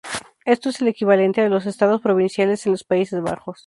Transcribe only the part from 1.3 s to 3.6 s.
de los Estados-Provinciales en los Países Bajos.